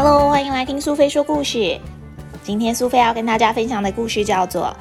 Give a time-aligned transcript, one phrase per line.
[0.00, 1.76] Hello，欢迎来听苏菲说故事。
[2.44, 4.72] 今天苏菲要跟大家分享的故事叫做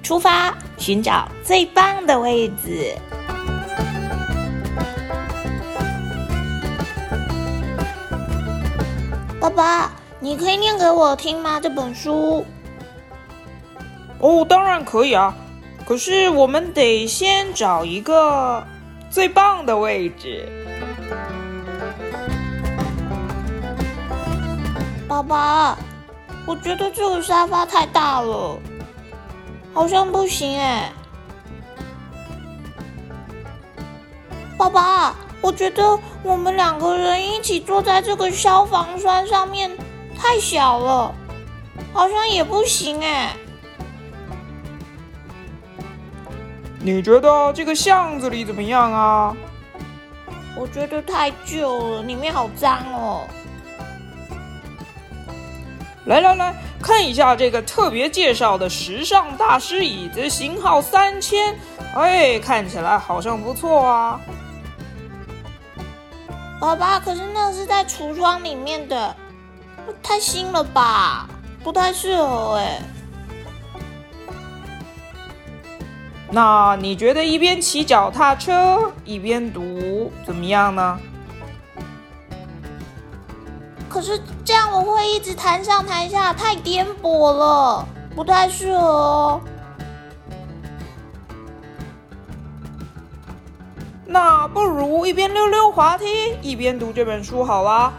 [0.06, 2.94] 《出发寻找最棒的位置》。
[9.40, 9.90] 爸爸，
[10.20, 11.58] 你可以念给我听吗？
[11.58, 12.44] 这本书？
[14.18, 15.34] 哦，当然可以啊。
[15.86, 18.62] 可是我们得先找一个
[19.08, 20.46] 最棒的位置。
[25.14, 25.78] 爸爸，
[26.44, 28.58] 我觉得这个沙发太大了，
[29.72, 30.90] 好像不行哎。
[34.58, 39.70] 爸爸，我觉得我们两个人一起坐在这个消防栓上面
[40.18, 41.14] 太小了，
[41.92, 43.36] 好像也不行哎。
[46.80, 49.36] 你觉得这个巷子里怎么样啊？
[50.56, 53.28] 我觉得太旧了，里面好脏哦。
[56.06, 61.54] 来来来看一下这个特别介绍的时尚大师椅子，型号三千。
[61.94, 64.20] 哎，看起来好像不错啊。
[66.60, 69.14] 爸爸，可是那是在橱窗里面的，
[70.02, 71.28] 太新了吧，
[71.62, 72.82] 不太适合哎。
[76.30, 80.98] 那你觉得一边骑脚踏车一边读怎么样呢？
[83.94, 89.40] 可是这样我会一直弹上弹下，太颠簸了，不太适合哦。
[94.04, 97.92] 那不如一边溜溜滑梯一边读这本书好啦。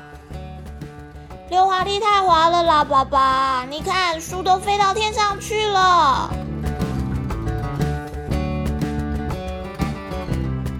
[1.49, 6.29] 溜滑梯太滑了啦，爸爸，你看书都飞到天上去了。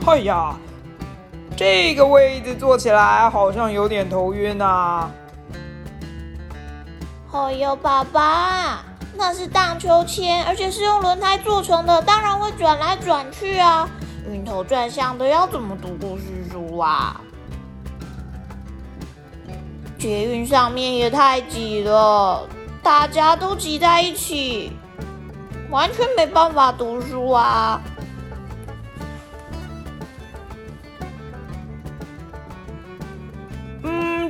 [0.06, 0.54] 哎呀，
[1.58, 5.10] 这个位置坐起来好像有点头晕呐。
[7.32, 8.84] 哎呦，爸爸，
[9.16, 13.90] 那是荡秋千，而且是用轮胎做成的，当然会转来转去啊。
[14.32, 17.22] 晕头转向的，要怎么读故事书啊？
[19.98, 22.48] 捷运上面也太挤了，
[22.84, 24.72] 大家都挤在一起，
[25.70, 27.82] 完全没办法读书啊。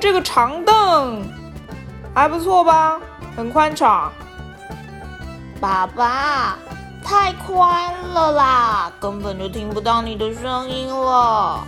[0.06, 1.28] 这个长凳
[2.14, 3.02] 还不错吧，
[3.36, 4.14] 很宽敞。
[5.60, 6.60] 爸爸，
[7.04, 11.66] 太宽了啦，根本就听不到你的声音了。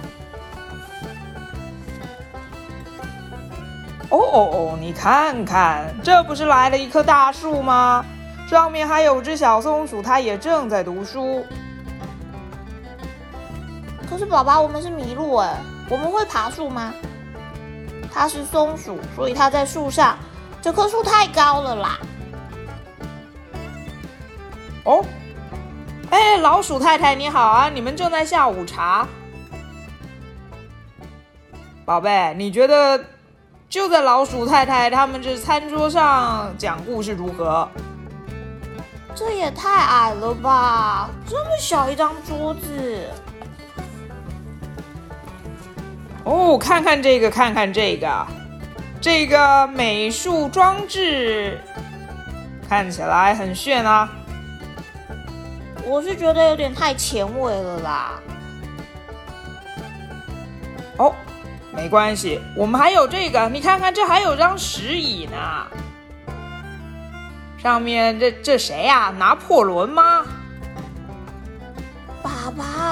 [4.09, 8.05] 哦哦哦，你看看，这不是来了一棵大树吗？
[8.47, 11.43] 上面还有只小松鼠，它也正在读书。
[14.07, 15.57] 可是，爸爸，我们是麋鹿哎，
[15.89, 16.93] 我们会爬树吗？
[18.13, 20.18] 它是松鼠，所以它在树上。
[20.59, 22.00] 这棵树太高了啦！
[24.84, 25.06] 哦，
[26.09, 27.69] 哎，老鼠太太你好啊！
[27.69, 29.07] 你们正在下午茶，
[31.85, 33.01] 宝贝，你觉得
[33.69, 37.69] 就在老鼠太太他们这餐桌上讲故事如何？
[39.16, 41.09] 这也太矮了吧！
[41.28, 43.09] 这么小一张桌子。
[46.27, 48.27] 哦，看看这个，看看这个，
[48.99, 51.57] 这个美术装置
[52.67, 54.09] 看起来很炫啊！
[55.85, 58.19] 我是觉得有点太前卫了啦。
[60.97, 61.15] 哦，
[61.71, 65.38] 没关系，我们还有这个，你看看，这还有张石椅呢。
[67.57, 69.13] 上面这这谁呀？
[69.17, 70.25] 拿破仑吗？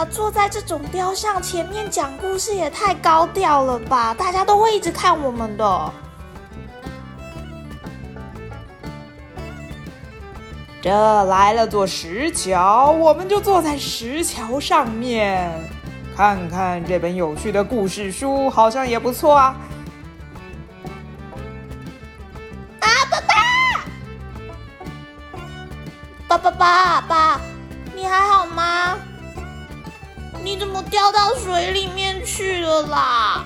[0.04, 4.14] 坐在这种雕像前面讲故事也太高调了吧！
[4.14, 5.94] 大家都会一直看我们的。
[10.82, 15.52] 这来了座石桥，我们就坐在石桥上面，
[16.16, 19.56] 看看这本有趣的故事书，好像也不错啊！
[22.82, 23.34] 啊，爸爸，
[26.28, 27.42] 爸爸爸爸，
[27.96, 29.00] 你还好吗？
[30.46, 33.44] 你怎么掉到水里面去了啦？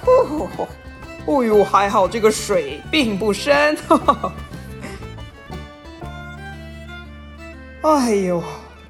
[0.00, 0.66] 呼呼呼！
[1.26, 3.76] 哦呦，还好这个水并不深。
[7.82, 8.42] 哎呦，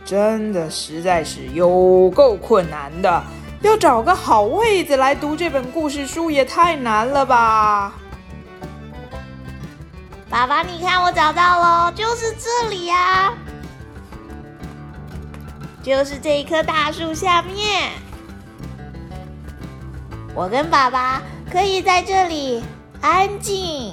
[0.04, 3.24] 真的实在是有够困难的，
[3.60, 7.94] 要找个好位子来读这本故事书也太难了吧！
[10.30, 13.34] 爸爸，你看我找到了，就是这里呀。
[15.82, 17.90] 就是这一棵大树下面，
[20.32, 21.20] 我跟爸爸
[21.50, 22.62] 可以在这里
[23.00, 23.92] 安静、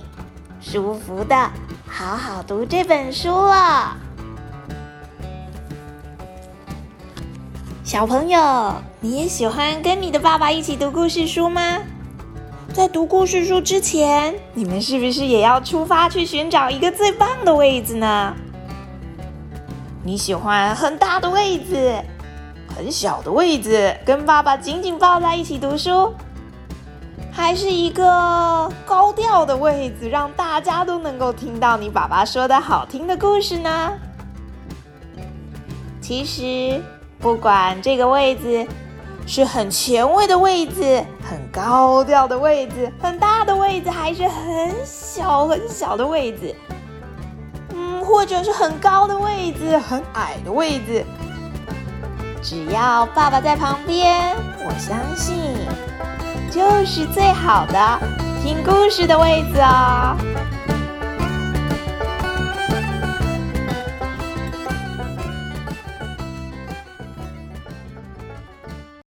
[0.62, 1.50] 舒服的
[1.88, 3.97] 好好读这本书了。
[7.83, 11.80] 小朋友，你也喜欢跟你的爸爸一起读故事书吗？
[12.71, 18.35] 在读故事书之前，你们是不是也要出发去寻找一个最棒的位置呢？
[20.09, 21.94] 你喜欢很大的位置，
[22.75, 26.11] 很小的位置，跟爸爸紧紧抱在一起读书，
[27.31, 33.91] 还是一个高调的位置，让大家都能够听到你爸爸说的好听的故事呢？
[36.01, 36.81] 其实，
[37.19, 38.67] 不管这个位置
[39.27, 46.56] 是很前卫的位置、很高调的位置、很大的位置，还是很小很小的位置。
[48.09, 51.06] 或者是很高的位置，很矮的位置，
[52.41, 54.35] 只要爸爸在旁边，
[54.65, 55.56] 我相信
[56.50, 58.00] 就是最好的
[58.41, 60.17] 听故事的位置哦。